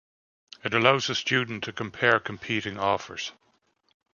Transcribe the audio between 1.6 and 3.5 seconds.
to compare competing offers.